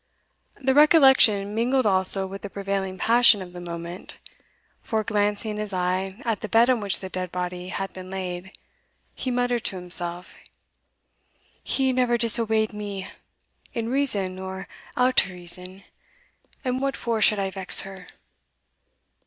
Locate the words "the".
0.59-0.73, 2.41-2.49, 3.53-3.61, 6.41-6.49, 7.01-7.07